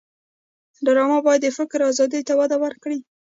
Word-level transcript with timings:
ډرامه 0.85 1.19
باید 1.25 1.41
د 1.43 1.47
فکر 1.57 1.79
آزادۍ 1.91 2.21
ته 2.27 2.33
وده 2.39 2.57
ورکړي 2.63 2.99